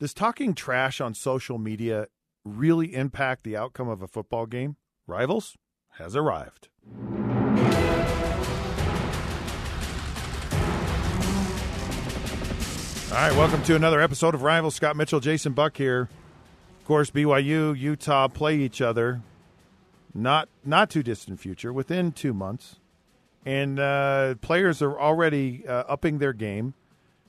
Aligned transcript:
Does 0.00 0.14
talking 0.14 0.54
trash 0.54 0.98
on 0.98 1.12
social 1.12 1.58
media 1.58 2.08
really 2.42 2.94
impact 2.94 3.44
the 3.44 3.54
outcome 3.54 3.86
of 3.86 4.00
a 4.00 4.08
football 4.08 4.46
game? 4.46 4.76
Rivals 5.06 5.58
has 5.98 6.16
arrived. 6.16 6.68
All 13.10 13.16
right, 13.16 13.36
welcome 13.36 13.62
to 13.64 13.76
another 13.76 14.00
episode 14.00 14.34
of 14.34 14.40
Rivals. 14.40 14.74
Scott 14.74 14.96
Mitchell, 14.96 15.20
Jason 15.20 15.52
Buck 15.52 15.76
here. 15.76 16.08
Of 16.80 16.86
course, 16.86 17.10
BYU, 17.10 17.78
Utah 17.78 18.28
play 18.28 18.56
each 18.56 18.80
other 18.80 19.20
not 20.14 20.48
not 20.64 20.88
too 20.88 21.02
distant 21.02 21.40
future, 21.40 21.74
within 21.74 22.12
two 22.12 22.32
months, 22.32 22.80
and 23.44 23.78
uh, 23.78 24.36
players 24.40 24.80
are 24.80 24.98
already 24.98 25.66
uh, 25.68 25.84
upping 25.86 26.20
their 26.20 26.32
game, 26.32 26.72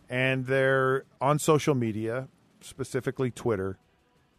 and 0.09 0.45
they're 0.45 1.03
on 1.19 1.37
social 1.37 1.75
media, 1.75 2.29
specifically 2.63 3.31
Twitter, 3.31 3.77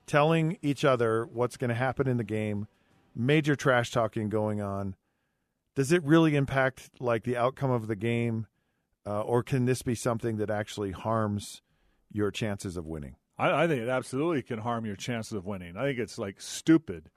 telling 0.06 0.58
each 0.62 0.84
other 0.84 1.26
what's 1.26 1.56
going 1.56 1.70
to 1.70 1.74
happen 1.74 2.08
in 2.08 2.16
the 2.16 2.24
game. 2.24 2.66
Major 3.14 3.54
trash 3.54 3.90
talking 3.90 4.28
going 4.28 4.60
on. 4.60 4.96
Does 5.74 5.92
it 5.92 6.02
really 6.04 6.36
impact 6.36 6.90
like 7.00 7.24
the 7.24 7.36
outcome 7.36 7.70
of 7.70 7.86
the 7.86 7.96
game? 7.96 8.46
uh, 9.06 9.20
or 9.22 9.42
can 9.42 9.64
this 9.64 9.82
be 9.82 9.94
something 9.94 10.36
that 10.36 10.50
actually 10.50 10.92
harms 10.92 11.62
your 12.10 12.30
chances 12.30 12.76
of 12.76 12.86
winning? 12.86 13.16
I, 13.38 13.64
I, 13.64 13.68
think 13.68 13.82
it 13.82 13.88
absolutely 13.88 14.42
can 14.42 14.58
harm 14.58 14.84
your 14.84 14.96
chances 14.96 15.32
of 15.32 15.44
winning. 15.44 15.76
I 15.76 15.84
think 15.84 15.98
it's 15.98 16.18
like 16.18 16.40
stupid. 16.40 17.10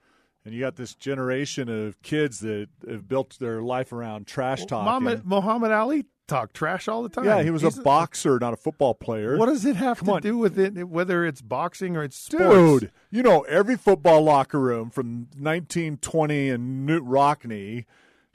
And 0.43 0.53
you 0.53 0.59
got 0.59 0.75
this 0.75 0.93
generation 0.93 1.69
of 1.69 2.01
kids 2.03 2.39
that 2.39 2.67
have 2.87 3.07
built 3.07 3.37
their 3.39 3.61
life 3.61 3.91
around 3.91 4.27
trash 4.27 4.65
talking. 4.65 4.85
Muhammad, 4.85 5.25
Muhammad 5.25 5.71
Ali 5.71 6.05
talked 6.27 6.53
trash 6.55 6.87
all 6.87 7.03
the 7.03 7.09
time. 7.09 7.25
Yeah, 7.25 7.41
he 7.43 7.51
was 7.51 7.61
He's 7.61 7.77
a 7.77 7.81
boxer, 7.81 8.37
not 8.39 8.53
a 8.53 8.57
football 8.57 8.93
player. 8.93 9.37
What 9.37 9.47
does 9.47 9.65
it 9.65 9.75
have 9.75 9.99
Come 9.99 10.07
to 10.07 10.13
on. 10.13 10.21
do 10.21 10.37
with 10.37 10.57
it, 10.59 10.87
whether 10.89 11.25
it's 11.25 11.41
boxing 11.41 11.95
or 11.95 12.03
it's 12.03 12.17
sports? 12.17 12.81
Dude, 12.81 12.91
you 13.11 13.23
know, 13.23 13.41
every 13.41 13.75
football 13.77 14.21
locker 14.21 14.59
room 14.59 14.89
from 14.89 15.27
1920 15.37 16.49
and 16.49 16.87
Knute 16.89 17.01
Rockne 17.03 17.85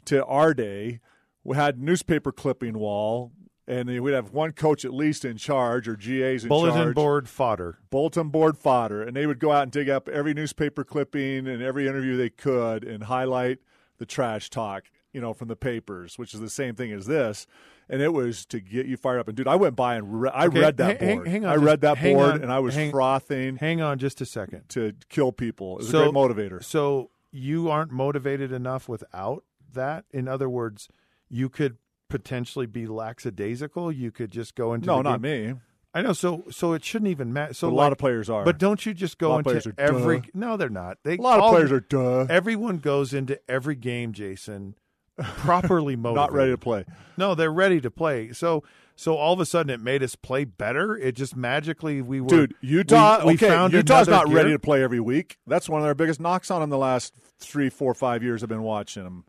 to 0.06 0.24
our 0.24 0.54
day 0.54 1.00
we 1.44 1.56
had 1.56 1.80
newspaper 1.80 2.32
clipping 2.32 2.78
wall 2.78 3.32
and 3.66 3.88
we'd 4.02 4.12
have 4.12 4.32
one 4.32 4.52
coach 4.52 4.84
at 4.84 4.92
least 4.92 5.24
in 5.24 5.36
charge 5.36 5.86
or 5.88 5.94
GAs 5.94 6.42
in 6.44 6.48
charge. 6.48 6.48
bulletin 6.48 6.82
charge. 6.82 6.94
board 6.94 7.28
fodder. 7.28 7.78
Bulletin 7.90 8.28
board 8.28 8.58
fodder, 8.58 9.02
and 9.02 9.16
they 9.16 9.26
would 9.26 9.38
go 9.38 9.52
out 9.52 9.62
and 9.62 9.72
dig 9.72 9.88
up 9.88 10.08
every 10.08 10.34
newspaper 10.34 10.82
clipping 10.82 11.46
and 11.46 11.62
every 11.62 11.86
interview 11.86 12.16
they 12.16 12.30
could 12.30 12.82
and 12.84 13.04
highlight 13.04 13.58
the 13.98 14.06
trash 14.06 14.50
talk, 14.50 14.84
you 15.12 15.20
know, 15.20 15.32
from 15.32 15.48
the 15.48 15.56
papers, 15.56 16.18
which 16.18 16.34
is 16.34 16.40
the 16.40 16.50
same 16.50 16.74
thing 16.74 16.92
as 16.92 17.06
this. 17.06 17.46
And 17.88 18.00
it 18.00 18.12
was 18.12 18.46
to 18.46 18.60
get 18.60 18.86
you 18.86 18.96
fired 18.96 19.18
up. 19.18 19.28
And 19.28 19.36
dude, 19.36 19.48
I 19.48 19.56
went 19.56 19.74
by 19.74 19.96
and 19.96 20.22
re- 20.22 20.30
I 20.32 20.46
okay, 20.46 20.60
read 20.60 20.76
that 20.76 21.00
hang, 21.00 21.16
board. 21.16 21.28
Hang 21.28 21.44
on, 21.44 21.52
I 21.52 21.56
read 21.56 21.80
that 21.80 22.00
board, 22.00 22.32
on, 22.34 22.42
and 22.42 22.52
I 22.52 22.60
was 22.60 22.74
hang, 22.74 22.90
frothing. 22.90 23.56
Hang 23.56 23.80
on, 23.80 23.98
just 23.98 24.20
a 24.20 24.26
second. 24.26 24.68
To 24.70 24.94
kill 25.08 25.32
people, 25.32 25.78
it 25.78 25.78
was 25.78 25.90
so, 25.90 26.08
a 26.08 26.12
great 26.12 26.14
motivator. 26.14 26.62
So 26.62 27.10
you 27.32 27.68
aren't 27.68 27.90
motivated 27.90 28.52
enough 28.52 28.88
without 28.88 29.44
that. 29.72 30.04
In 30.12 30.28
other 30.28 30.48
words, 30.48 30.88
you 31.28 31.48
could 31.48 31.78
potentially 32.08 32.66
be 32.66 32.86
lackadaisical. 32.86 33.90
You 33.90 34.10
could 34.10 34.30
just 34.30 34.54
go 34.54 34.74
into 34.74 34.86
no, 34.86 35.02
not 35.02 35.20
me. 35.20 35.54
I 35.92 36.02
know. 36.02 36.12
So 36.12 36.44
so 36.50 36.72
it 36.74 36.84
shouldn't 36.84 37.10
even 37.10 37.32
matter. 37.32 37.54
So 37.54 37.68
a 37.68 37.70
like, 37.70 37.76
lot 37.76 37.92
of 37.92 37.98
players 37.98 38.30
are. 38.30 38.44
But 38.44 38.58
don't 38.58 38.84
you 38.86 38.94
just 38.94 39.18
go 39.18 39.38
into 39.38 39.74
every? 39.76 40.20
Duh. 40.20 40.26
No, 40.34 40.56
they're 40.56 40.68
not. 40.68 40.98
They, 41.02 41.16
a 41.16 41.20
lot 41.20 41.40
of 41.40 41.50
players 41.50 41.72
are 41.72 41.80
duh. 41.80 42.26
Everyone 42.28 42.78
goes 42.78 43.12
into 43.12 43.40
every 43.48 43.74
game, 43.74 44.12
Jason, 44.12 44.76
properly 45.22 45.96
motivated. 45.96 46.16
not 46.32 46.32
ready 46.32 46.50
to 46.50 46.58
play. 46.58 46.84
No, 47.16 47.34
they're 47.34 47.52
ready 47.52 47.80
to 47.80 47.90
play. 47.90 48.32
So 48.32 48.64
so 49.00 49.16
all 49.16 49.32
of 49.32 49.40
a 49.40 49.46
sudden 49.46 49.70
it 49.70 49.80
made 49.80 50.02
us 50.02 50.14
play 50.14 50.44
better. 50.44 50.94
It 50.94 51.12
just 51.12 51.34
magically 51.34 52.02
we 52.02 52.20
were. 52.20 52.28
Dude, 52.28 52.54
Utah. 52.60 53.20
We, 53.20 53.32
we 53.32 53.34
okay, 53.34 53.74
Utah's 53.74 54.08
not 54.08 54.26
gear. 54.26 54.36
ready 54.36 54.50
to 54.50 54.58
play 54.58 54.82
every 54.82 55.00
week. 55.00 55.38
That's 55.46 55.70
one 55.70 55.80
of 55.80 55.86
their 55.86 55.94
biggest 55.94 56.20
knocks 56.20 56.50
on 56.50 56.60
them 56.60 56.68
the 56.68 56.76
last 56.76 57.14
three, 57.38 57.70
four, 57.70 57.94
five 57.94 58.22
years. 58.22 58.42
I've 58.42 58.50
been 58.50 58.62
watching 58.62 59.04
them. 59.04 59.24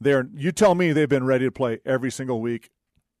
They're 0.00 0.28
you 0.34 0.50
tell 0.50 0.74
me 0.74 0.92
they've 0.92 1.08
been 1.08 1.24
ready 1.26 1.44
to 1.44 1.52
play 1.52 1.78
every 1.86 2.10
single 2.10 2.40
week, 2.40 2.70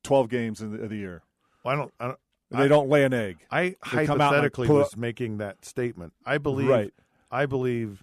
twelve 0.02 0.28
games 0.28 0.60
in 0.60 0.72
the, 0.72 0.82
of 0.82 0.90
the 0.90 0.96
year. 0.96 1.22
Well, 1.62 1.74
I 1.74 1.76
don't. 1.76 1.94
I 2.00 2.06
don't 2.08 2.18
they 2.50 2.64
I, 2.64 2.68
don't 2.68 2.88
lay 2.88 3.04
an 3.04 3.14
egg. 3.14 3.38
I 3.50 3.76
they 3.92 4.06
hypothetically 4.06 4.66
like, 4.66 4.76
was 4.76 4.96
making 4.96 5.38
that 5.38 5.64
statement. 5.64 6.12
I 6.26 6.38
believe. 6.38 6.68
Right. 6.68 6.92
I 7.30 7.46
believe 7.46 8.02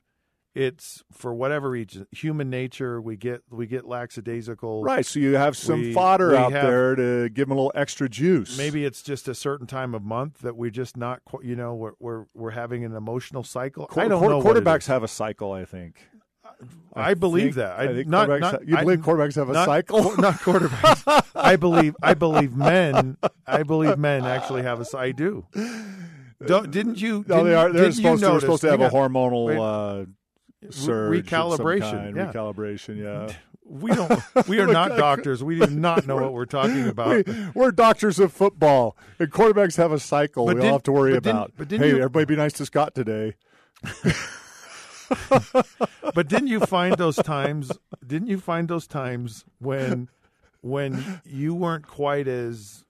it's 0.54 1.04
for 1.12 1.34
whatever 1.34 1.70
reason, 1.70 2.08
human 2.12 2.50
nature. 2.50 3.02
We 3.02 3.16
get 3.16 3.44
we 3.50 3.68
get 3.68 3.86
lackadaisical. 3.86 4.84
Right. 4.84 5.06
So 5.06 5.20
you 5.20 5.36
have 5.36 5.56
some 5.56 5.82
we, 5.82 5.94
fodder 5.94 6.32
we 6.32 6.38
out 6.38 6.52
have, 6.52 6.64
there 6.64 6.96
to 6.96 7.30
give 7.30 7.48
them 7.48 7.58
a 7.58 7.62
little 7.62 7.72
extra 7.76 8.10
juice. 8.10 8.58
Maybe 8.58 8.84
it's 8.86 9.02
just 9.02 9.28
a 9.28 9.36
certain 9.36 9.68
time 9.68 9.96
of 9.96 10.04
month 10.04 10.40
that 10.40 10.56
we're 10.56 10.72
just 10.72 10.98
not. 10.98 11.22
You 11.42 11.56
know, 11.56 11.76
we're 11.76 11.94
we're, 12.00 12.26
we're 12.34 12.52
having 12.52 12.84
an 12.84 12.96
emotional 12.96 13.44
cycle. 13.44 13.88
Qu- 13.88 14.02
I 14.02 14.08
don't 14.08 14.22
qu- 14.22 14.30
know. 14.30 14.42
Quarterbacks 14.42 14.88
have 14.88 15.04
a 15.04 15.08
cycle. 15.08 15.54
I 15.54 15.66
think. 15.66 15.96
I, 16.94 17.12
I 17.12 17.14
believe 17.14 17.44
think, 17.44 17.56
that. 17.56 17.80
I, 17.80 17.84
I 17.84 17.88
think 17.88 18.08
not, 18.08 18.28
not, 18.40 18.68
you 18.68 18.78
believe 18.78 19.08
I, 19.08 19.12
quarterbacks 19.12 19.36
have 19.36 19.50
a 19.50 19.54
not, 19.54 19.66
cycle? 19.66 20.16
Not 20.18 20.36
quarterbacks. 20.36 21.26
I 21.34 21.56
believe. 21.56 21.96
I 22.04 22.14
believe 22.14 22.56
men. 22.56 23.18
I 23.48 23.64
believe 23.64 23.98
men 23.98 24.26
actually 24.26 24.64
have 24.64 24.82
a. 24.82 24.98
I 24.98 25.12
do. 25.12 25.48
Don't, 26.46 26.70
didn't 26.72 27.00
you? 27.02 27.24
No, 27.28 27.44
they 27.44 27.56
are. 27.56 27.72
They're 27.72 27.92
supposed, 27.92 28.24
to, 28.24 28.40
supposed 28.42 28.62
to 28.62 28.72
have 28.72 28.82
a 28.82 28.90
hormonal 28.90 30.04
uh, 30.04 30.06
surge, 30.70 31.26
recalibration. 31.26 32.16
Yeah. 32.16 32.32
Recalibration. 32.32 32.98
Yeah. 32.98 33.34
We 33.64 33.92
don't. 33.92 34.22
We 34.48 34.60
are 34.60 34.68
oh 34.70 34.72
not 34.72 34.98
doctors. 34.98 35.44
We 35.44 35.60
do 35.60 35.68
not 35.68 36.06
know 36.06 36.18
what 36.18 36.34
we're 36.34 36.46
talking 36.46 36.88
about. 36.88 37.26
We, 37.26 37.64
are 37.64 37.72
doctors 37.72 38.20
of 38.20 38.34
football, 38.34 38.98
and 39.18 39.32
quarterbacks 39.32 39.78
have 39.78 39.92
a 39.92 40.00
cycle. 40.00 40.46
But 40.46 40.58
we 40.58 40.62
all 40.64 40.74
have 40.74 40.84
to 40.84 40.92
worry 40.92 41.16
about. 41.16 41.54
But 41.58 41.72
hey, 41.72 41.90
you, 41.90 41.96
everybody, 41.98 42.26
be 42.26 42.36
nice 42.36 42.54
to 42.54 42.66
Scott 42.66 42.94
today. 42.94 43.36
but 46.14 46.28
didn't 46.28 46.48
you 46.48 46.60
find 46.60 46.98
those 46.98 47.16
times? 47.16 47.72
Didn't 48.06 48.28
you 48.28 48.40
find 48.40 48.68
those 48.68 48.88
times 48.88 49.46
when 49.60 50.10
when 50.62 51.22
you 51.26 51.56
weren't 51.56 51.88
quite 51.88 52.28
as 52.28 52.84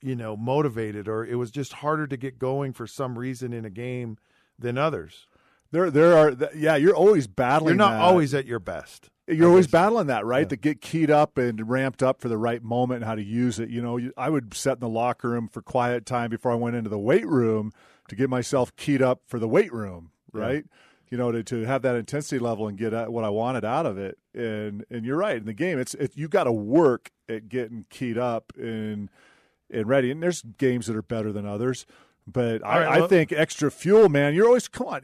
you 0.00 0.14
know 0.14 0.36
motivated, 0.36 1.08
or 1.08 1.24
it 1.24 1.34
was 1.36 1.50
just 1.50 1.72
harder 1.74 2.06
to 2.06 2.16
get 2.16 2.38
going 2.38 2.72
for 2.72 2.86
some 2.86 3.18
reason 3.18 3.52
in 3.52 3.64
a 3.64 3.70
game 3.70 4.16
than 4.58 4.78
others? 4.78 5.26
There, 5.70 5.90
there 5.90 6.16
are. 6.16 6.34
Yeah, 6.54 6.76
you're 6.76 6.96
always 6.96 7.26
battling. 7.26 7.70
You're 7.70 7.76
not 7.76 7.92
that. 7.92 8.00
always 8.00 8.34
at 8.34 8.46
your 8.46 8.58
best. 8.58 9.10
You're 9.26 9.50
always 9.50 9.66
battling 9.66 10.06
that, 10.06 10.24
right? 10.24 10.46
Yeah. 10.46 10.48
To 10.48 10.56
get 10.56 10.80
keyed 10.80 11.10
up 11.10 11.36
and 11.36 11.68
ramped 11.68 12.02
up 12.02 12.20
for 12.22 12.28
the 12.28 12.38
right 12.38 12.62
moment 12.62 13.02
and 13.02 13.04
how 13.04 13.14
to 13.14 13.22
use 13.22 13.58
it. 13.58 13.68
You 13.68 13.82
know, 13.82 14.00
I 14.16 14.30
would 14.30 14.54
set 14.54 14.74
in 14.74 14.80
the 14.80 14.88
locker 14.88 15.28
room 15.28 15.48
for 15.48 15.60
quiet 15.60 16.06
time 16.06 16.30
before 16.30 16.50
I 16.50 16.54
went 16.54 16.76
into 16.76 16.88
the 16.88 16.98
weight 16.98 17.26
room 17.26 17.72
to 18.08 18.16
get 18.16 18.30
myself 18.30 18.74
keyed 18.76 19.02
up 19.02 19.20
for 19.26 19.38
the 19.38 19.48
weight 19.48 19.72
room, 19.72 20.12
right? 20.32 20.64
Yeah 20.64 20.78
you 21.10 21.16
know, 21.16 21.32
to, 21.32 21.42
to 21.42 21.64
have 21.64 21.82
that 21.82 21.96
intensity 21.96 22.38
level 22.38 22.68
and 22.68 22.76
get 22.76 22.92
what 23.10 23.24
I 23.24 23.30
wanted 23.30 23.64
out 23.64 23.86
of 23.86 23.98
it. 23.98 24.18
And 24.34 24.84
and 24.90 25.04
you're 25.04 25.16
right 25.16 25.36
in 25.36 25.46
the 25.46 25.54
game, 25.54 25.78
it's 25.78 25.94
it, 25.94 26.12
you 26.16 26.28
got 26.28 26.44
to 26.44 26.52
work 26.52 27.10
at 27.28 27.48
getting 27.48 27.86
keyed 27.90 28.18
up 28.18 28.52
and 28.56 29.08
and 29.70 29.88
ready. 29.88 30.10
And 30.10 30.22
there's 30.22 30.42
games 30.42 30.86
that 30.86 30.96
are 30.96 31.02
better 31.02 31.32
than 31.32 31.46
others, 31.46 31.86
but 32.26 32.64
I, 32.64 32.80
right, 32.80 32.90
well, 32.90 33.04
I 33.04 33.08
think 33.08 33.32
extra 33.32 33.70
fuel, 33.70 34.08
man. 34.08 34.34
You're 34.34 34.46
always 34.46 34.68
come 34.68 34.86
on. 34.86 35.02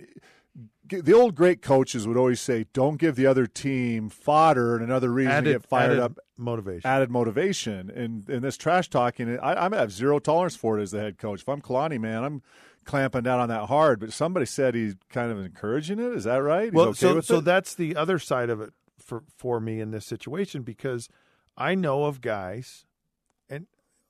The 0.86 1.14
old 1.14 1.34
great 1.34 1.62
coaches 1.62 2.06
would 2.06 2.16
always 2.16 2.40
say, 2.40 2.66
"Don't 2.72 2.98
give 2.98 3.16
the 3.16 3.26
other 3.26 3.46
team 3.46 4.10
fodder 4.10 4.74
and 4.74 4.84
another 4.84 5.10
reason 5.10 5.32
added, 5.32 5.52
to 5.52 5.58
get 5.58 5.66
fired 5.66 5.98
up." 5.98 6.18
Motivation, 6.36 6.88
added 6.88 7.10
motivation, 7.10 7.90
and 7.90 8.28
and 8.28 8.42
this 8.42 8.56
trash 8.56 8.88
talking. 8.88 9.38
I, 9.38 9.66
I 9.66 9.76
have 9.76 9.92
zero 9.92 10.18
tolerance 10.18 10.56
for 10.56 10.78
it 10.78 10.82
as 10.82 10.90
the 10.90 11.00
head 11.00 11.16
coach. 11.16 11.40
If 11.40 11.48
I'm 11.48 11.62
Kalani, 11.62 11.98
man, 11.98 12.22
I'm 12.22 12.42
clamping 12.84 13.22
down 13.22 13.40
on 13.40 13.48
that 13.48 13.66
hard, 13.66 13.98
but 13.98 14.12
somebody 14.12 14.46
said 14.46 14.74
he's 14.74 14.94
kind 15.08 15.32
of 15.32 15.38
encouraging 15.38 15.98
it. 15.98 16.12
Is 16.12 16.24
that 16.24 16.36
right? 16.36 16.64
He's 16.64 16.72
well, 16.72 16.88
okay 16.88 16.98
so 16.98 17.20
so 17.20 17.38
it? 17.38 17.44
that's 17.44 17.74
the 17.74 17.96
other 17.96 18.18
side 18.18 18.50
of 18.50 18.60
it 18.60 18.72
for 18.98 19.24
for 19.36 19.60
me 19.60 19.80
in 19.80 19.90
this 19.90 20.06
situation 20.06 20.62
because 20.62 21.08
I 21.56 21.74
know 21.74 22.04
of 22.04 22.20
guys, 22.20 22.84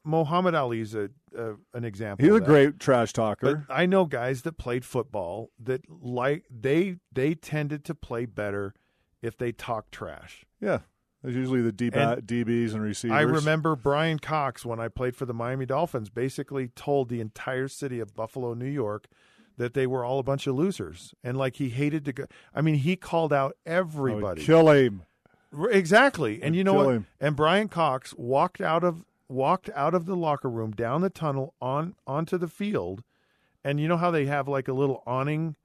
Muhammad 0.05 0.55
Ali's 0.55 0.95
a, 0.95 1.11
a 1.37 1.55
an 1.73 1.85
example. 1.85 2.25
He's 2.25 2.35
a 2.35 2.41
great 2.41 2.79
trash 2.79 3.13
talker. 3.13 3.65
But 3.67 3.75
I 3.75 3.87
know 3.87 4.05
guys 4.05 4.43
that 4.43 4.59
played 4.59 4.85
football 4.85 5.51
that 5.59 5.83
like 5.89 6.45
they 6.51 6.97
they 7.13 7.35
tended 7.35 7.85
to 7.87 7.95
play 7.95 8.27
better 8.27 8.75
if 9.23 9.37
they 9.37 9.53
talk 9.53 9.91
trash. 9.91 10.45
Yeah. 10.61 10.81
There's 11.23 11.37
usually 11.37 11.63
the 11.63 11.73
D- 11.73 11.91
and 11.95 12.21
DBs 12.21 12.75
and 12.75 12.83
receivers. 12.83 13.17
I 13.17 13.23
remember 13.23 13.75
Bryan 13.77 14.19
Cox 14.19 14.67
when 14.67 14.79
I 14.79 14.89
played 14.89 15.17
for 15.17 15.25
the 15.25 15.33
Miami 15.33 15.65
Dolphins 15.65 16.11
basically 16.11 16.69
told 16.69 17.09
the 17.09 17.21
entire 17.21 17.67
city 17.67 17.99
of 17.99 18.15
Buffalo, 18.15 18.53
New 18.53 18.69
York, 18.69 19.07
that 19.57 19.73
they 19.73 19.87
were 19.87 20.05
all 20.05 20.19
a 20.19 20.23
bunch 20.23 20.47
of 20.47 20.55
losers 20.55 21.15
and 21.25 21.39
like 21.39 21.57
he 21.57 21.71
hated 21.71 22.05
to 22.05 22.13
go. 22.13 22.27
I 22.55 22.61
mean, 22.61 22.75
he 22.75 22.97
called 22.97 23.33
out 23.33 23.57
everybody. 23.65 24.45
kill 24.45 24.69
him. 24.69 25.05
Exactly. 25.71 26.43
And 26.43 26.55
you 26.55 26.63
know 26.63 26.75
kill 26.75 26.85
what? 26.85 26.95
Him. 26.95 27.07
And 27.21 27.37
Bryan 27.37 27.69
Cox 27.69 28.13
walked 28.19 28.61
out 28.61 28.85
of 28.85 29.05
walked 29.29 29.71
out 29.75 29.95
of 29.95 30.07
the 30.07 30.17
locker 30.17 30.51
room 30.51 30.73
down 30.73 31.01
the 31.01 31.11
tunnel 31.11 31.55
on 31.61 31.95
onto 32.07 32.39
the 32.39 32.49
field. 32.49 33.03
And 33.65 33.81
you 33.81 33.89
know 33.89 33.97
how 33.97 34.11
they 34.11 34.27
have 34.27 34.47
like 34.49 34.69
a 34.69 34.75
little 34.75 35.03
awning 35.07 35.57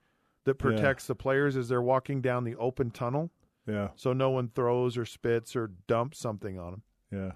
that 0.45 0.55
protects 0.55 1.03
yeah. 1.05 1.07
the 1.09 1.15
players 1.15 1.57
as 1.57 1.67
they're 1.67 1.81
walking 1.81 2.21
down 2.21 2.43
the 2.43 2.55
open 2.55 2.91
tunnel? 2.91 3.31
Yeah. 3.67 3.89
So 3.95 4.13
no 4.13 4.29
one 4.29 4.49
throws 4.49 4.97
or 4.97 5.05
spits 5.05 5.55
or 5.55 5.71
dumps 5.87 6.19
something 6.19 6.57
on 6.57 6.71
them 6.71 6.83
Yeah. 7.11 7.31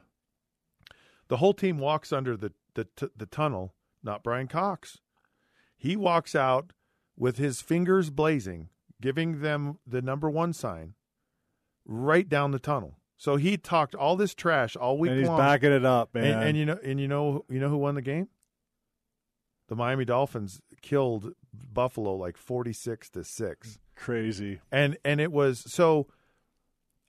The 1.27 1.37
whole 1.37 1.53
team 1.53 1.77
walks 1.77 2.11
under 2.11 2.37
the 2.37 2.53
the, 2.75 2.87
t- 2.95 3.09
the 3.15 3.27
tunnel, 3.27 3.75
not 4.01 4.23
Bryan 4.23 4.47
Cox. 4.47 4.99
He 5.77 5.95
walks 5.95 6.33
out 6.33 6.73
with 7.15 7.37
his 7.37 7.61
fingers 7.61 8.09
blazing, 8.09 8.69
giving 8.99 9.41
them 9.41 9.77
the 9.85 10.01
number 10.01 10.29
one 10.29 10.53
sign 10.53 10.95
right 11.85 12.27
down 12.27 12.51
the 12.51 12.59
tunnel. 12.59 12.97
So 13.23 13.37
he 13.37 13.55
talked 13.55 13.95
all 13.95 14.17
this 14.17 14.35
trash 14.35 14.75
all 14.75 14.97
week 14.97 15.11
and 15.11 15.19
he's 15.19 15.29
long. 15.29 15.37
backing 15.37 15.71
it 15.71 15.85
up, 15.85 16.13
man. 16.13 16.25
And, 16.25 16.43
and 16.43 16.57
you 16.57 16.65
know, 16.65 16.77
and 16.83 16.99
you 16.99 17.07
know, 17.07 17.45
you 17.47 17.57
know 17.57 17.69
who 17.69 17.77
won 17.77 17.95
the 17.95 18.01
game? 18.01 18.27
The 19.69 19.77
Miami 19.77 20.03
Dolphins 20.03 20.59
killed 20.81 21.31
Buffalo 21.53 22.15
like 22.15 22.35
forty 22.35 22.73
six 22.73 23.09
to 23.11 23.23
six, 23.23 23.79
Crazy. 23.95 24.59
and 24.73 24.97
and 25.05 25.21
it 25.21 25.31
was 25.31 25.63
so. 25.71 26.07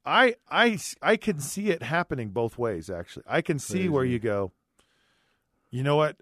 I 0.06 0.36
I 0.48 0.78
I 1.02 1.16
can 1.16 1.40
see 1.40 1.70
it 1.70 1.82
happening 1.82 2.28
both 2.28 2.58
ways. 2.58 2.88
Actually, 2.88 3.24
I 3.26 3.40
can 3.40 3.58
see 3.58 3.88
where 3.88 4.04
you 4.04 4.20
go. 4.20 4.52
You 5.72 5.82
know 5.82 5.96
what? 5.96 6.18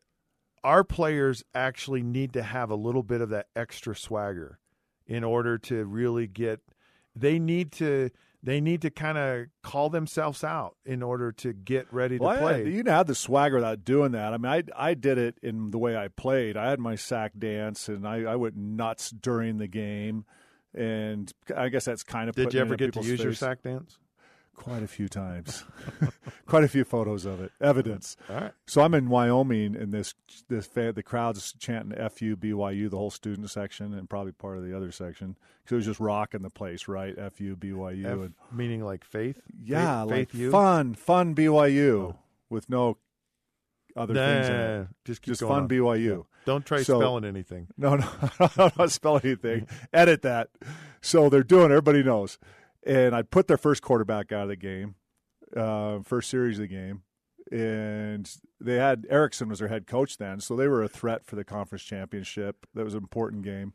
Our 0.65 0.85
players 0.85 1.45
actually 1.55 2.03
need 2.03 2.33
to 2.33 2.43
have 2.43 2.71
a 2.71 2.77
little 2.77 3.03
bit 3.03 3.21
of 3.21 3.29
that 3.29 3.49
extra 3.55 3.95
swagger 3.95 4.59
in 5.07 5.23
order 5.23 5.59
to 5.59 5.85
really 5.85 6.29
get. 6.29 6.61
They 7.15 7.39
need 7.39 7.73
to. 7.73 8.09
They 8.45 8.61
need 8.61 8.83
to 8.83 8.91
kind 8.91 9.17
of 9.19 9.47
call 9.63 9.89
themselves 9.89 10.43
out 10.43 10.75
in 10.85 11.01
order 11.03 11.31
to 11.33 11.53
get 11.53 11.87
ready 11.93 12.19
to 12.19 12.25
Well, 12.25 12.35
I- 12.35 12.39
play. 12.41 12.71
you 12.71 12.83
can 12.83 12.93
have 12.93 13.07
the 13.07 13.15
swagger 13.15 13.55
without 13.57 13.85
doing 13.85 14.13
that. 14.13 14.33
I 14.35 14.37
mean, 14.37 14.51
I 14.77 14.91
I 14.91 14.95
did 14.95 15.17
it 15.19 15.39
in 15.43 15.71
the 15.71 15.79
way 15.79 15.97
I 15.97 16.09
played. 16.09 16.57
I 16.57 16.71
had 16.71 16.81
my 16.81 16.97
sack 16.97 17.33
dance, 17.39 17.89
and 17.89 18.07
I, 18.07 18.23
I 18.23 18.37
went 18.37 18.57
nuts 18.57 19.11
during 19.11 19.59
the 19.59 19.69
game. 19.69 20.25
And 20.75 21.31
I 21.55 21.69
guess 21.69 21.85
that's 21.85 22.03
kind 22.03 22.29
of 22.31 22.35
Did 22.35 22.55
you 22.55 22.61
ever 22.61 22.77
get 22.77 22.95
to 22.95 23.03
use 23.03 23.23
your 23.23 23.35
sack 23.35 23.63
dance? 23.63 23.99
Quite 24.55 24.83
a 24.83 24.87
few 24.89 25.09
times, 25.09 25.65
quite 26.47 26.63
a 26.63 26.69
few 26.69 26.85
photos 26.85 27.25
of 27.25 27.41
it, 27.41 27.51
evidence. 27.61 28.17
All 28.31 28.37
right. 28.37 28.53
So 28.67 28.83
I'm 28.83 28.95
in 28.95 29.09
Wyoming, 29.09 29.75
and 29.75 29.93
this 29.93 30.15
this 30.49 30.69
the 30.69 31.03
crowd's 31.05 31.53
chanting 31.59 31.99
"FU 32.11 32.37
BYU," 32.37 32.89
the 32.89 32.97
whole 32.99 33.11
student 33.11 33.51
section, 33.51 33.93
and 33.95 34.09
probably 34.09 34.31
part 34.33 34.59
of 34.59 34.65
the 34.65 34.77
other 34.77 34.93
section 34.93 35.37
because 35.65 35.73
it 35.73 35.77
was 35.77 35.87
just 35.87 36.01
rocking 36.01 36.43
the 36.43 36.51
place, 36.51 36.87
right? 36.87 37.15
FU 37.33 37.57
BYU, 37.57 38.05
F, 38.05 38.13
and 38.13 38.35
meaning 38.53 38.85
like 38.85 39.05
faith. 39.05 39.41
yeah, 39.65 40.03
faith, 40.05 40.11
like 40.11 40.31
faith 40.31 40.51
fun, 40.53 40.95
fun 40.95 41.35
BYU 41.35 42.13
Oh. 42.13 42.19
with 42.49 42.69
no 42.71 42.99
other 43.97 44.15
things 44.15 44.49
in 44.49 44.55
it. 44.55 44.89
Just 45.05 45.23
keep 45.23 45.33
Just 45.33 45.43
fun 45.43 45.63
on. 45.63 45.69
BYU. 45.69 46.27
Don't 46.45 46.65
try 46.65 46.83
So- 46.83 47.01
spelling 47.01 47.25
anything. 47.25 47.69
No, 47.77 47.97
no, 47.97 48.09
I'm 48.59 48.71
not 48.79 48.91
spelling 48.93 49.23
anything. 49.25 49.67
Edit 49.93 50.23
that. 50.23 50.51
So 51.01 51.29
they're 51.29 51.43
doing. 51.43 51.67
Everybody 51.73 52.03
knows. 52.03 52.39
And 52.85 53.15
I 53.15 53.23
put 53.23 53.47
their 53.47 53.57
first 53.57 53.83
quarterback 53.83 54.33
out 54.33 54.43
of 54.43 54.49
the 54.49 54.57
game, 54.57 54.97
uh, 55.57 56.01
first 56.01 56.29
series 56.29 56.59
of 56.59 56.63
the 56.63 56.69
game, 56.69 57.03
and 57.51 58.29
they 58.61 58.75
had 58.75 59.07
Erickson 59.09 59.49
was 59.49 59.61
their 59.61 59.69
head 59.69 59.87
coach 59.87 60.17
then, 60.19 60.41
so 60.41 60.57
they 60.57 60.67
were 60.67 60.83
a 60.83 60.89
threat 60.89 61.25
for 61.25 61.37
the 61.37 61.45
conference 61.45 61.85
championship. 61.85 62.67
That 62.75 62.85
was 62.85 62.95
an 62.95 63.03
important 63.03 63.43
game, 63.45 63.73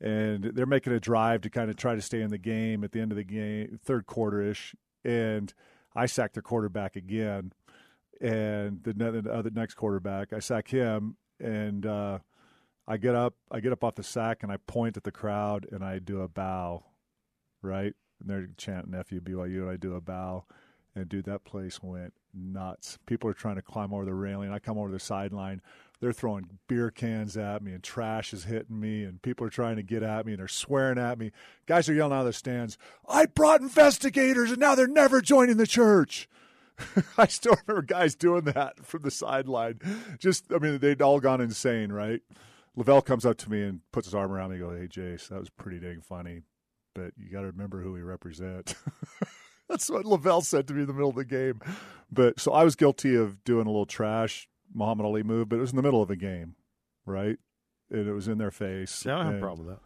and 0.00 0.44
they're 0.44 0.66
making 0.66 0.92
a 0.92 1.00
drive 1.00 1.40
to 1.42 1.50
kind 1.50 1.68
of 1.68 1.76
try 1.76 1.96
to 1.96 2.02
stay 2.02 2.20
in 2.20 2.30
the 2.30 2.38
game 2.38 2.84
at 2.84 2.92
the 2.92 3.00
end 3.00 3.10
of 3.10 3.16
the 3.16 3.24
game, 3.24 3.78
third 3.84 4.06
quarter 4.06 4.40
ish, 4.40 4.74
and 5.04 5.52
I 5.96 6.06
sacked 6.06 6.34
their 6.34 6.42
quarterback 6.42 6.94
again, 6.94 7.52
and 8.20 8.84
the, 8.84 8.92
the 8.92 9.32
other 9.32 9.50
next 9.50 9.74
quarterback, 9.74 10.32
I 10.32 10.38
sack 10.38 10.68
him, 10.68 11.16
and. 11.40 11.86
uh 11.86 12.18
I 12.90 12.96
get 12.96 13.14
up, 13.14 13.34
I 13.50 13.60
get 13.60 13.72
up 13.72 13.84
off 13.84 13.96
the 13.96 14.02
sack, 14.02 14.42
and 14.42 14.50
I 14.50 14.56
point 14.56 14.96
at 14.96 15.04
the 15.04 15.12
crowd, 15.12 15.66
and 15.70 15.84
I 15.84 15.98
do 15.98 16.22
a 16.22 16.28
bow, 16.28 16.86
right? 17.60 17.92
And 18.20 18.28
they're 18.28 18.48
chanting 18.56 18.92
"FU 19.02 19.20
BYU," 19.20 19.62
and 19.62 19.70
I 19.70 19.76
do 19.76 19.94
a 19.94 20.00
bow, 20.00 20.44
and 20.94 21.08
dude, 21.08 21.26
that 21.26 21.44
place 21.44 21.82
went 21.82 22.14
nuts. 22.34 22.98
People 23.06 23.30
are 23.30 23.34
trying 23.34 23.56
to 23.56 23.62
climb 23.62 23.92
over 23.92 24.04
the 24.04 24.14
railing. 24.14 24.50
I 24.50 24.58
come 24.58 24.78
over 24.78 24.90
the 24.90 24.98
sideline. 24.98 25.60
They're 26.00 26.12
throwing 26.12 26.58
beer 26.68 26.90
cans 26.90 27.36
at 27.36 27.62
me, 27.62 27.72
and 27.72 27.82
trash 27.82 28.32
is 28.32 28.44
hitting 28.44 28.78
me, 28.78 29.02
and 29.04 29.20
people 29.20 29.46
are 29.46 29.50
trying 29.50 29.76
to 29.76 29.82
get 29.82 30.02
at 30.02 30.26
me, 30.26 30.32
and 30.32 30.40
they're 30.40 30.48
swearing 30.48 30.98
at 30.98 31.18
me. 31.18 31.32
Guys 31.66 31.88
are 31.88 31.94
yelling 31.94 32.12
out 32.12 32.20
of 32.20 32.26
the 32.26 32.32
stands, 32.32 32.78
"I 33.08 33.26
brought 33.26 33.60
investigators, 33.60 34.50
and 34.50 34.60
now 34.60 34.74
they're 34.74 34.86
never 34.86 35.20
joining 35.20 35.56
the 35.56 35.66
church." 35.66 36.28
I 37.18 37.26
still 37.26 37.56
remember 37.66 37.82
guys 37.82 38.14
doing 38.14 38.44
that 38.44 38.84
from 38.84 39.02
the 39.02 39.10
sideline. 39.10 39.80
Just, 40.18 40.52
I 40.52 40.58
mean, 40.58 40.78
they'd 40.78 41.02
all 41.02 41.20
gone 41.20 41.40
insane, 41.40 41.92
right? 41.92 42.20
LaVell 42.76 43.04
comes 43.04 43.26
up 43.26 43.36
to 43.38 43.50
me 43.50 43.62
and 43.62 43.80
puts 43.92 44.06
his 44.06 44.14
arm 44.14 44.30
around 44.30 44.52
me 44.52 44.58
goes, 44.58 44.78
Hey, 44.78 44.86
Jace, 44.86 45.28
that 45.28 45.40
was 45.40 45.50
pretty 45.50 45.80
dang 45.80 46.00
funny, 46.00 46.42
but 46.98 47.12
you 47.16 47.30
got 47.30 47.42
to 47.42 47.46
remember 47.46 47.80
who 47.80 47.92
we 47.92 48.02
represent. 48.02 48.74
That's 49.68 49.90
what 49.90 50.04
LaVell 50.04 50.42
said 50.44 50.66
to 50.68 50.74
me 50.74 50.80
in 50.80 50.86
the 50.86 50.92
middle 50.94 51.10
of 51.10 51.16
the 51.16 51.24
game. 51.24 51.60
But 52.10 52.40
so 52.40 52.52
I 52.52 52.64
was 52.64 52.74
guilty 52.74 53.14
of 53.14 53.44
doing 53.44 53.66
a 53.66 53.70
little 53.70 53.86
trash 53.86 54.48
Muhammad 54.74 55.06
Ali 55.06 55.22
move, 55.22 55.48
but 55.48 55.56
it 55.56 55.60
was 55.60 55.70
in 55.70 55.76
the 55.76 55.82
middle 55.82 56.02
of 56.02 56.10
a 56.10 56.16
game, 56.16 56.54
right? 57.06 57.36
And 57.90 58.08
it 58.08 58.12
was 58.12 58.28
in 58.28 58.38
their 58.38 58.50
face. 58.50 59.04
Yeah, 59.06 59.14
I 59.14 59.16
don't 59.18 59.26
have 59.26 59.34
a 59.36 59.40
problem 59.40 59.66
with 59.66 59.76
that. 59.76 59.82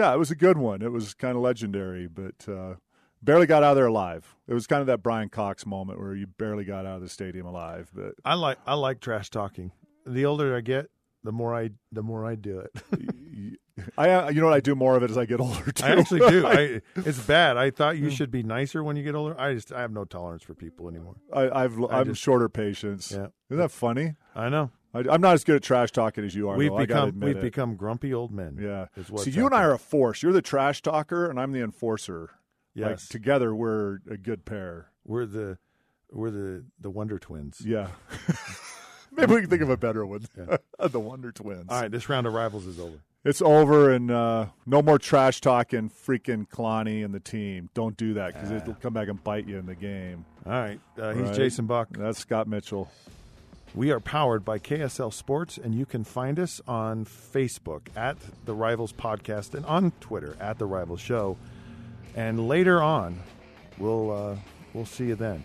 yeah, 0.00 0.12
it 0.12 0.18
was 0.18 0.30
a 0.30 0.36
good 0.36 0.58
one. 0.58 0.82
It 0.82 0.90
was 0.92 1.14
kind 1.14 1.36
of 1.36 1.42
legendary, 1.42 2.06
but 2.06 2.48
uh, 2.48 2.74
barely 3.22 3.46
got 3.46 3.62
out 3.62 3.70
of 3.70 3.76
there 3.76 3.86
alive. 3.86 4.34
It 4.48 4.54
was 4.54 4.66
kind 4.66 4.80
of 4.80 4.86
that 4.88 5.02
Bryan 5.02 5.28
Cox 5.28 5.66
moment 5.66 6.00
where 6.00 6.14
you 6.14 6.26
barely 6.26 6.64
got 6.64 6.86
out 6.86 6.96
of 6.96 7.02
the 7.02 7.08
stadium 7.08 7.46
alive. 7.46 7.90
But 7.94 8.14
I 8.24 8.34
like 8.34 8.58
I 8.66 8.74
like 8.74 9.00
trash 9.00 9.30
talking. 9.30 9.70
The 10.06 10.24
older 10.24 10.56
I 10.56 10.60
get, 10.60 10.88
the 11.24 11.32
more 11.32 11.54
I 11.54 11.70
the 11.92 12.02
more 12.02 12.24
I 12.26 12.34
do 12.34 12.60
it. 12.60 13.58
I, 13.98 14.10
uh, 14.10 14.28
you 14.30 14.40
know 14.40 14.46
what 14.46 14.54
I 14.56 14.60
do 14.60 14.74
more 14.74 14.96
of 14.96 15.02
it 15.02 15.10
as 15.10 15.18
I 15.18 15.26
get 15.26 15.38
older. 15.40 15.70
Too. 15.70 15.84
I 15.84 15.90
actually 15.90 16.20
do. 16.30 16.46
I, 16.46 16.80
it's 16.96 17.20
bad. 17.20 17.56
I 17.56 17.70
thought 17.70 17.98
you 17.98 18.10
should 18.10 18.30
be 18.30 18.42
nicer 18.42 18.82
when 18.82 18.96
you 18.96 19.02
get 19.02 19.14
older. 19.14 19.38
I 19.38 19.54
just 19.54 19.72
I 19.72 19.80
have 19.82 19.92
no 19.92 20.04
tolerance 20.04 20.42
for 20.42 20.54
people 20.54 20.88
anymore. 20.88 21.16
I, 21.32 21.50
I've 21.64 21.78
I 21.84 22.00
I'm 22.00 22.06
just- 22.08 22.22
shorter 22.22 22.48
patience. 22.48 23.12
Yeah. 23.12 23.28
Isn't 23.50 23.58
that 23.58 23.70
funny? 23.70 24.14
I 24.34 24.48
know. 24.48 24.70
I, 24.94 25.00
I'm 25.10 25.20
not 25.20 25.34
as 25.34 25.44
good 25.44 25.56
at 25.56 25.62
trash 25.62 25.90
talking 25.92 26.24
as 26.24 26.34
you 26.34 26.48
are. 26.48 26.56
We've 26.56 26.70
though. 26.70 26.78
Become 26.78 27.08
admit 27.10 27.26
we've 27.26 27.36
it. 27.36 27.42
become 27.42 27.76
grumpy 27.76 28.14
old 28.14 28.32
men. 28.32 28.56
Yeah. 28.60 28.86
is 28.96 29.10
what's 29.10 29.24
So 29.24 29.30
you 29.30 29.44
and 29.44 29.54
I 29.54 29.62
are 29.62 29.74
a 29.74 29.78
force. 29.78 30.22
You're 30.22 30.32
the 30.32 30.40
trash 30.42 30.80
talker, 30.80 31.28
and 31.28 31.38
I'm 31.38 31.52
the 31.52 31.60
enforcer. 31.60 32.30
Like 32.74 32.90
yes. 32.90 33.08
together, 33.08 33.54
we're 33.54 34.00
a 34.10 34.16
good 34.16 34.44
pair. 34.44 34.90
we're 35.04 35.26
the 35.26 35.58
we're 36.10 36.30
the 36.30 36.64
the 36.80 36.90
Wonder 36.90 37.18
Twins. 37.18 37.62
Yeah. 37.64 37.88
Maybe 39.16 39.34
we 39.34 39.40
can 39.40 39.50
think 39.50 39.62
of 39.62 39.70
a 39.70 39.76
better 39.76 40.04
one. 40.04 40.26
Yeah. 40.36 40.56
the 40.88 41.00
Wonder 41.00 41.32
Twins. 41.32 41.66
All 41.68 41.80
right, 41.80 41.90
this 41.90 42.08
round 42.08 42.26
of 42.26 42.34
rivals 42.34 42.66
is 42.66 42.78
over. 42.78 42.96
It's 43.24 43.42
over, 43.42 43.90
and 43.92 44.08
uh, 44.10 44.46
no 44.66 44.82
more 44.82 44.98
trash 45.00 45.40
talking 45.40 45.90
freaking 45.90 46.46
Kalani 46.48 47.04
and 47.04 47.12
the 47.12 47.18
team. 47.18 47.70
Don't 47.74 47.96
do 47.96 48.14
that 48.14 48.34
because 48.34 48.52
it'll 48.52 48.74
come 48.74 48.92
back 48.92 49.08
and 49.08 49.22
bite 49.24 49.48
you 49.48 49.58
in 49.58 49.66
the 49.66 49.74
game. 49.74 50.24
All 50.44 50.52
right, 50.52 50.78
uh, 51.00 51.12
he's 51.12 51.22
Right. 51.24 51.34
Jason 51.34 51.66
Buck. 51.66 51.88
That's 51.90 52.20
Scott 52.20 52.46
Mitchell. 52.46 52.88
We 53.74 53.90
are 53.90 53.98
powered 54.00 54.44
by 54.44 54.58
KSL 54.60 55.12
Sports, 55.12 55.58
and 55.58 55.74
you 55.74 55.86
can 55.86 56.04
find 56.04 56.38
us 56.38 56.60
on 56.68 57.04
Facebook 57.04 57.88
at 57.96 58.16
the 58.44 58.54
Rivals 58.54 58.92
Podcast 58.92 59.54
and 59.54 59.66
on 59.66 59.90
Twitter 60.00 60.36
at 60.40 60.58
the 60.58 60.66
Rivals 60.66 61.00
Show. 61.00 61.36
And 62.14 62.46
later 62.48 62.80
on, 62.80 63.18
we'll 63.76 64.10
uh, 64.12 64.36
we'll 64.72 64.86
see 64.86 65.06
you 65.06 65.16
then. 65.16 65.42